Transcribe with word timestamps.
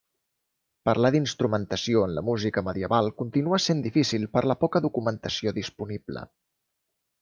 Parlar 0.89 1.11
d'instrumentació 1.15 2.01
en 2.07 2.15
la 2.19 2.25
música 2.31 2.65
medieval 2.71 3.11
continua 3.23 3.63
sent 3.69 3.87
difícil 3.91 4.29
per 4.37 4.47
la 4.53 4.59
poca 4.67 4.85
documentació 4.91 5.59
disponible. 5.63 6.31